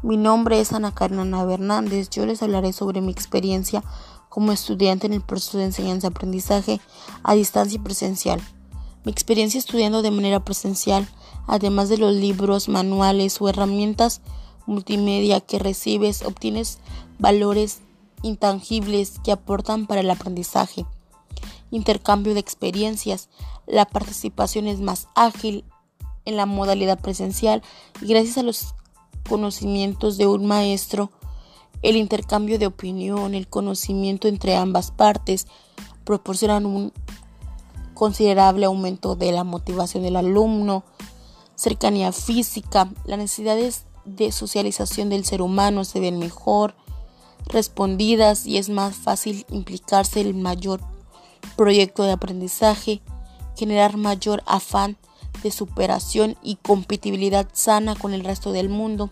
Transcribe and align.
Mi 0.00 0.16
nombre 0.16 0.60
es 0.60 0.72
Ana 0.72 0.94
Carolina 0.94 1.42
Hernández. 1.42 2.08
Yo 2.10 2.24
les 2.24 2.40
hablaré 2.40 2.72
sobre 2.72 3.00
mi 3.00 3.10
experiencia 3.10 3.82
como 4.28 4.52
estudiante 4.52 5.08
en 5.08 5.12
el 5.12 5.22
proceso 5.22 5.58
de 5.58 5.64
enseñanza-aprendizaje 5.64 6.80
a 7.24 7.34
distancia 7.34 7.76
y 7.76 7.80
presencial. 7.80 8.40
Mi 9.04 9.10
experiencia 9.10 9.58
estudiando 9.58 10.02
de 10.02 10.12
manera 10.12 10.44
presencial, 10.44 11.08
además 11.48 11.88
de 11.88 11.98
los 11.98 12.14
libros, 12.14 12.68
manuales 12.68 13.40
o 13.40 13.48
herramientas 13.48 14.20
multimedia 14.66 15.40
que 15.40 15.58
recibes, 15.58 16.22
obtienes 16.22 16.78
valores 17.18 17.80
intangibles 18.22 19.18
que 19.24 19.32
aportan 19.32 19.88
para 19.88 20.02
el 20.02 20.10
aprendizaje. 20.10 20.86
Intercambio 21.72 22.34
de 22.34 22.40
experiencias. 22.40 23.30
La 23.66 23.84
participación 23.84 24.68
es 24.68 24.78
más 24.80 25.08
ágil 25.16 25.64
en 26.24 26.36
la 26.36 26.46
modalidad 26.46 27.00
presencial 27.00 27.62
y 28.00 28.06
gracias 28.06 28.38
a 28.38 28.42
los 28.42 28.74
conocimientos 29.28 30.16
de 30.16 30.26
un 30.26 30.46
maestro, 30.46 31.10
el 31.82 31.96
intercambio 31.96 32.58
de 32.58 32.66
opinión, 32.66 33.34
el 33.34 33.48
conocimiento 33.48 34.26
entre 34.26 34.56
ambas 34.56 34.90
partes 34.90 35.46
proporcionan 36.04 36.66
un 36.66 36.92
considerable 37.94 38.66
aumento 38.66 39.14
de 39.14 39.32
la 39.32 39.44
motivación 39.44 40.02
del 40.02 40.16
alumno, 40.16 40.84
cercanía 41.54 42.12
física, 42.12 42.88
las 43.04 43.18
necesidades 43.18 43.84
de 44.04 44.32
socialización 44.32 45.10
del 45.10 45.24
ser 45.24 45.42
humano 45.42 45.84
se 45.84 46.00
ven 46.00 46.18
mejor 46.18 46.74
respondidas 47.46 48.46
y 48.46 48.58
es 48.58 48.68
más 48.68 48.96
fácil 48.96 49.44
implicarse 49.50 50.20
en 50.20 50.28
el 50.28 50.34
mayor 50.34 50.80
proyecto 51.56 52.04
de 52.04 52.12
aprendizaje, 52.12 53.02
generar 53.56 53.96
mayor 53.96 54.42
afán 54.46 54.96
de 55.42 55.50
superación 55.50 56.36
y 56.42 56.56
compatibilidad 56.56 57.48
sana 57.52 57.94
con 57.94 58.12
el 58.12 58.24
resto 58.24 58.52
del 58.52 58.68
mundo. 58.68 59.10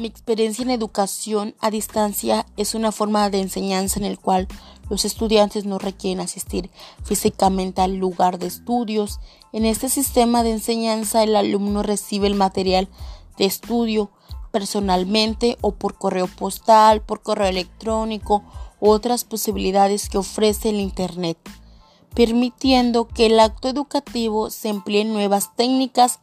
Mi 0.00 0.06
experiencia 0.06 0.62
en 0.62 0.70
educación 0.70 1.54
a 1.60 1.70
distancia 1.70 2.46
es 2.56 2.74
una 2.74 2.90
forma 2.90 3.28
de 3.28 3.42
enseñanza 3.42 3.98
en 3.98 4.06
el 4.06 4.18
cual 4.18 4.48
los 4.88 5.04
estudiantes 5.04 5.66
no 5.66 5.78
requieren 5.78 6.20
asistir 6.20 6.70
físicamente 7.04 7.82
al 7.82 7.96
lugar 7.96 8.38
de 8.38 8.46
estudios. 8.46 9.20
En 9.52 9.66
este 9.66 9.90
sistema 9.90 10.42
de 10.42 10.52
enseñanza 10.52 11.22
el 11.22 11.36
alumno 11.36 11.82
recibe 11.82 12.28
el 12.28 12.34
material 12.34 12.88
de 13.36 13.44
estudio 13.44 14.10
personalmente 14.50 15.58
o 15.60 15.72
por 15.72 15.98
correo 15.98 16.28
postal, 16.28 17.02
por 17.02 17.20
correo 17.20 17.48
electrónico 17.48 18.42
u 18.80 18.88
otras 18.88 19.24
posibilidades 19.24 20.08
que 20.08 20.16
ofrece 20.16 20.70
el 20.70 20.80
Internet 20.80 21.36
permitiendo 22.14 23.06
que 23.06 23.26
el 23.26 23.38
acto 23.38 23.68
educativo 23.68 24.50
se 24.50 24.68
emplee 24.68 25.02
en 25.02 25.12
nuevas 25.12 25.54
técnicas 25.54 26.20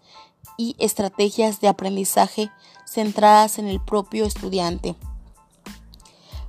y 0.57 0.75
estrategias 0.79 1.61
de 1.61 1.67
aprendizaje 1.67 2.51
centradas 2.85 3.59
en 3.59 3.67
el 3.67 3.79
propio 3.79 4.25
estudiante, 4.25 4.95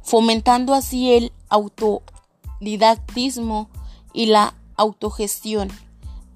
fomentando 0.02 0.74
así 0.74 1.12
el 1.12 1.32
autodidactismo 1.48 3.68
y 4.12 4.26
la 4.26 4.54
autogestión. 4.76 5.70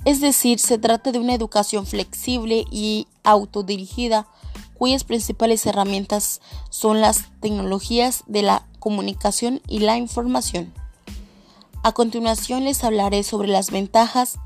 Es 0.05 0.21
decir, 0.21 0.59
se 0.59 0.79
trata 0.79 1.13
de 1.13 1.21
una 1.21 1.35
educación 1.35 1.87
flexible 1.87 2.65
y 2.71 3.07
autodirigida 3.23 4.27
cuyas 4.77 5.05
principales 5.05 5.65
herramientas 5.65 6.41
son 6.69 7.01
las 7.01 7.27
tecnologías 7.41 8.25
de 8.27 8.43
la 8.43 8.67
comunicación 8.81 9.63
y 9.69 9.79
la 9.79 9.97
información. 9.97 10.75
A 11.85 11.93
continuación 11.93 12.65
les 12.65 12.83
hablaré 12.83 13.23
sobre 13.23 13.49
las 13.49 13.71
ventajas 13.71 14.39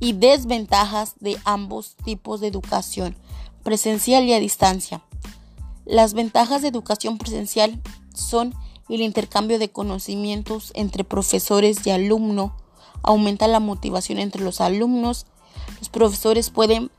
y 0.00 0.12
desventajas 0.12 1.14
de 1.20 1.38
ambos 1.44 1.96
tipos 2.04 2.40
de 2.40 2.48
educación, 2.48 3.16
presencial 3.62 4.24
y 4.24 4.32
a 4.32 4.40
distancia. 4.40 5.02
Las 5.84 6.14
ventajas 6.14 6.62
de 6.62 6.68
educación 6.68 7.18
presencial 7.18 7.80
son 8.14 8.54
el 8.88 9.00
intercambio 9.00 9.58
de 9.58 9.70
conocimientos 9.70 10.72
entre 10.74 11.04
profesores 11.04 11.86
y 11.86 11.90
alumno, 11.90 12.54
aumenta 13.02 13.48
la 13.48 13.60
motivación 13.60 14.18
entre 14.18 14.42
los 14.42 14.60
alumnos, 14.60 15.26
los 15.78 15.88
profesores 15.88 16.50
pueden 16.50 16.90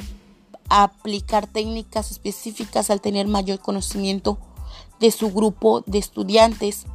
aplicar 0.69 1.47
técnicas 1.47 2.11
específicas 2.11 2.89
al 2.89 2.99
tener 2.99 3.27
mayor 3.27 3.59
conocimiento 3.59 4.37
de 4.99 5.11
su 5.11 5.31
grupo 5.31 5.83
de 5.85 5.97
estudiantes, 5.97 6.85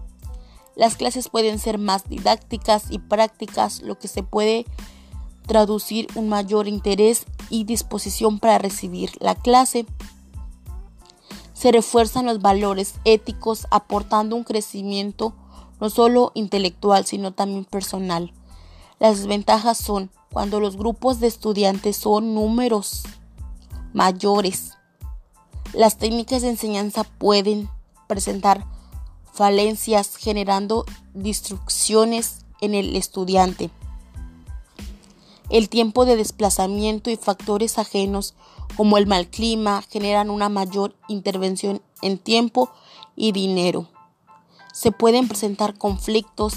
las 0.75 0.97
clases 0.97 1.29
pueden 1.29 1.59
ser 1.59 1.79
más 1.79 2.09
didácticas 2.09 2.85
y 2.91 2.99
prácticas, 2.99 3.83
lo 3.83 3.99
que 3.99 4.09
se 4.09 4.23
puede 4.23 4.67
traducir 5.47 6.07
un 6.15 6.29
mayor 6.29 6.69
interés 6.69 7.27
y 7.51 7.65
disposición 7.65 8.39
para 8.39 8.59
recibir 8.59 9.11
la 9.21 9.35
clase. 9.35 9.87
Se 11.55 11.73
refuerzan 11.73 12.27
los 12.27 12.41
valores 12.41 12.95
éticos 13.05 13.67
aportando 13.71 14.37
un 14.37 14.45
crecimiento 14.45 15.35
no 15.81 15.91
solo 15.91 16.33
intelectual 16.35 17.05
sino 17.07 17.33
también 17.33 17.65
personal. 17.65 18.33
Las 18.99 19.19
desventajas 19.19 19.79
son 19.79 20.11
cuando 20.33 20.61
los 20.61 20.77
grupos 20.77 21.21
de 21.21 21.27
estudiantes 21.27 21.97
son 21.97 22.35
números 22.35 23.03
mayores. 23.93 24.73
Las 25.73 25.99
técnicas 25.99 26.43
de 26.43 26.51
enseñanza 26.51 27.05
pueden 27.05 27.69
presentar 28.07 28.65
falencias 29.33 30.17
generando 30.17 30.85
destrucciones 31.15 32.45
en 32.61 32.75
el 32.75 32.95
estudiante. 32.95 33.71
El 35.53 35.69
tiempo 35.69 36.07
de 36.07 36.17
desplazamiento 36.17 37.11
y 37.11 37.17
factores 37.17 37.79
ajenos 37.79 38.35
como 38.75 38.97
el 38.97 39.07
mal 39.07 39.29
clima 39.29 39.83
generan 39.83 40.31
una 40.31 40.49
mayor 40.49 40.97
intervención 41.09 41.83
en 42.01 42.17
tiempo 42.17 42.71
y 43.17 43.33
dinero. 43.33 43.87
Se 44.73 44.93
pueden 44.93 45.29
presentar 45.29 45.77
conflictos 45.77 46.55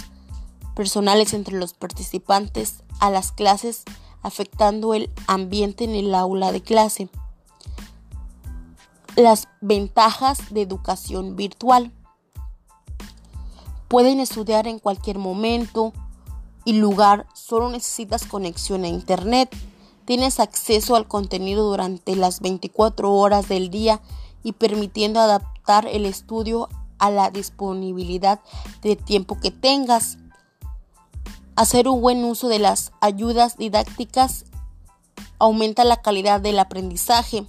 personales 0.78 1.34
entre 1.34 1.58
los 1.58 1.74
participantes 1.74 2.84
a 3.02 3.10
las 3.10 3.34
clases 3.34 3.84
afectando 4.22 4.94
el 4.94 5.12
ambiente 5.28 5.84
en 5.84 5.94
el 5.94 6.16
aula 6.16 6.54
de 6.54 6.62
clase. 6.62 7.10
Las 9.18 9.50
ventajas 9.60 10.54
de 10.54 10.62
educación 10.62 11.36
virtual. 11.36 11.92
Pueden 13.90 14.22
estudiar 14.22 14.68
en 14.68 14.80
cualquier 14.80 15.18
momento 15.20 15.92
y 16.66 16.74
lugar, 16.74 17.28
solo 17.34 17.70
necesitas 17.70 18.26
conexión 18.26 18.84
a 18.84 18.88
Internet. 18.88 19.56
Tienes 20.04 20.40
acceso 20.40 20.96
al 20.96 21.08
contenido 21.08 21.70
durante 21.70 22.16
las 22.16 22.42
24 22.42 23.14
horas 23.14 23.48
del 23.48 23.70
día 23.70 24.02
y 24.44 24.54
permitiendo 24.54 25.20
adaptar 25.20 25.88
el 25.88 26.06
estudio 26.06 26.68
a 26.98 27.12
la 27.12 27.30
disponibilidad 27.30 28.40
de 28.82 28.96
tiempo 28.96 29.40
que 29.40 29.52
tengas. 29.52 30.18
Hacer 31.56 31.88
un 31.88 32.02
buen 32.02 32.24
uso 32.24 32.48
de 32.48 32.60
las 32.60 32.92
ayudas 33.00 33.58
didácticas 33.58 34.46
aumenta 35.40 35.84
la 35.84 36.02
calidad 36.02 36.42
del 36.42 36.60
aprendizaje. 36.60 37.48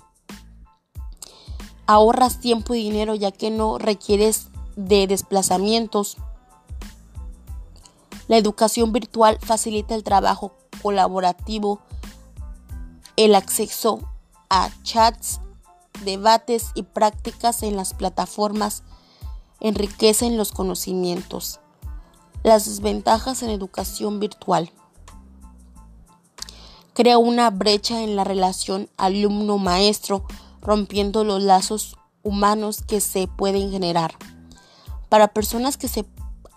Ahorras 1.87 2.41
tiempo 2.41 2.75
y 2.75 2.82
dinero 2.82 3.15
ya 3.15 3.32
que 3.32 3.50
no 3.50 3.78
requieres 3.78 4.49
de 4.76 5.06
desplazamientos. 5.06 6.16
La 8.28 8.37
educación 8.37 8.92
virtual 8.92 9.38
facilita 9.41 9.94
el 9.94 10.03
trabajo 10.03 10.53
colaborativo, 10.82 11.81
el 13.16 13.34
acceso 13.34 14.00
a 14.50 14.70
chats, 14.82 15.41
debates 16.04 16.70
y 16.75 16.82
prácticas 16.82 17.62
en 17.62 17.76
las 17.76 17.94
plataformas 17.94 18.82
enriquecen 19.60 20.37
los 20.37 20.53
conocimientos. 20.53 21.60
Las 22.42 22.66
desventajas 22.66 23.42
en 23.42 23.50
educación 23.50 24.20
virtual. 24.20 24.70
Crea 26.94 27.19
una 27.19 27.50
brecha 27.50 28.02
en 28.02 28.17
la 28.17 28.25
relación 28.25 28.88
alumno-maestro, 28.96 30.25
rompiendo 30.62 31.25
los 31.25 31.43
lazos 31.43 31.96
humanos 32.23 32.82
que 32.82 33.00
se 33.00 33.28
pueden 33.28 33.70
generar. 33.70 34.14
Para 35.08 35.28
personas 35.28 35.76
que 35.76 35.88
se 35.88 36.06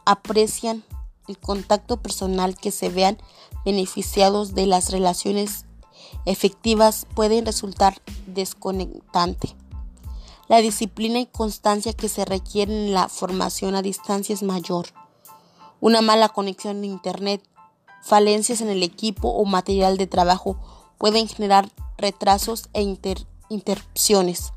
aprecian 0.05 0.83
el 1.29 1.37
contacto 1.37 1.97
personal 1.97 2.55
que 2.55 2.71
se 2.71 2.89
vean 2.89 3.17
beneficiados 3.63 4.55
de 4.55 4.65
las 4.65 4.91
relaciones 4.91 5.65
efectivas 6.25 7.05
pueden 7.13 7.45
resultar 7.45 8.01
desconectante. 8.25 9.55
La 10.47 10.57
disciplina 10.57 11.19
y 11.19 11.27
constancia 11.27 11.93
que 11.93 12.09
se 12.09 12.25
requieren 12.25 12.87
en 12.87 12.93
la 12.93 13.07
formación 13.07 13.75
a 13.75 13.83
distancia 13.83 14.33
es 14.33 14.41
mayor. 14.41 14.87
Una 15.79 16.01
mala 16.01 16.29
conexión 16.29 16.81
de 16.81 16.87
Internet, 16.87 17.43
falencias 18.01 18.61
en 18.61 18.69
el 18.69 18.81
equipo 18.81 19.29
o 19.29 19.45
material 19.45 19.97
de 19.97 20.07
trabajo 20.07 20.57
pueden 20.97 21.27
generar 21.27 21.69
retrasos 21.97 22.69
e 22.73 22.81
interrupciones. 23.49 24.51